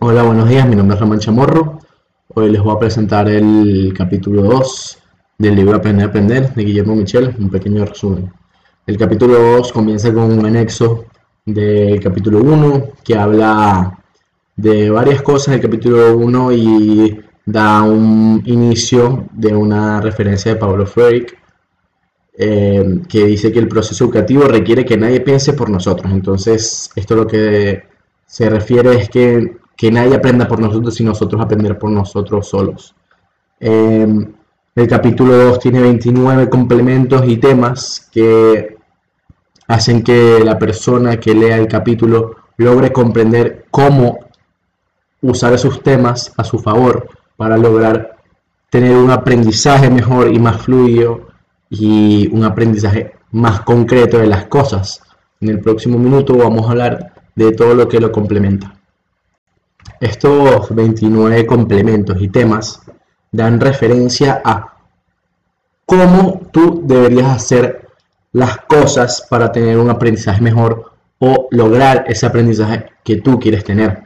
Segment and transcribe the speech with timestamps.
[0.00, 1.80] Hola, buenos días, mi nombre es Ramón Chamorro.
[2.28, 4.98] Hoy les voy a presentar el capítulo 2
[5.38, 8.32] del libro Aprender a Aprender de Guillermo Michel, un pequeño resumen.
[8.86, 11.06] El capítulo 2 comienza con un anexo
[11.44, 13.98] del capítulo 1 que habla
[14.54, 20.86] de varias cosas del capítulo 1 y da un inicio de una referencia de Pablo
[20.86, 21.26] Freire
[22.36, 26.12] eh, que dice que el proceso educativo requiere que nadie piense por nosotros.
[26.12, 27.82] Entonces, esto lo que
[28.26, 32.96] se refiere es que, que nadie aprenda por nosotros, sino nosotros aprender por nosotros solos.
[33.60, 34.26] Eh,
[34.74, 38.76] el capítulo 2 tiene 29 complementos y temas que
[39.68, 44.18] hacen que la persona que lea el capítulo logre comprender cómo
[45.22, 48.16] usar esos temas a su favor para lograr
[48.70, 51.28] tener un aprendizaje mejor y más fluido
[51.70, 55.02] y un aprendizaje más concreto de las cosas.
[55.40, 58.77] En el próximo minuto vamos a hablar de todo lo que lo complementa.
[60.00, 62.80] Estos 29 complementos y temas
[63.32, 64.74] dan referencia a
[65.84, 67.88] cómo tú deberías hacer
[68.32, 74.04] las cosas para tener un aprendizaje mejor o lograr ese aprendizaje que tú quieres tener.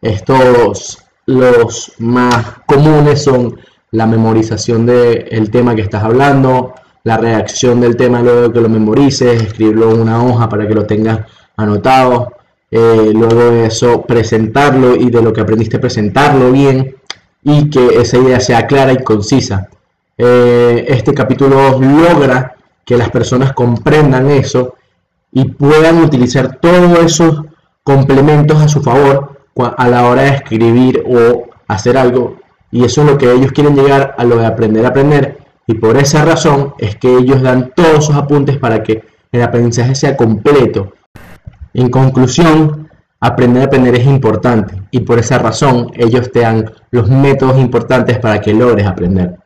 [0.00, 3.58] Estos los más comunes son
[3.90, 9.42] la memorización del tema que estás hablando, la reacción del tema luego que lo memorices,
[9.42, 11.20] escribirlo en una hoja para que lo tengas
[11.56, 12.32] anotado,
[12.74, 16.96] eh, luego de eso presentarlo y de lo que aprendiste presentarlo bien
[17.44, 19.68] y que esa idea sea clara y concisa.
[20.16, 22.54] Eh, este capítulo logra
[22.86, 24.76] que las personas comprendan eso
[25.32, 27.42] y puedan utilizar todos esos
[27.84, 29.36] complementos a su favor
[29.76, 32.38] a la hora de escribir o hacer algo.
[32.70, 35.38] Y eso es lo que ellos quieren llegar a lo de aprender a aprender.
[35.66, 39.94] Y por esa razón es que ellos dan todos sus apuntes para que el aprendizaje
[39.94, 40.94] sea completo.
[41.74, 42.88] En conclusión,
[43.20, 48.18] aprender a aprender es importante y por esa razón ellos te dan los métodos importantes
[48.18, 49.41] para que logres aprender.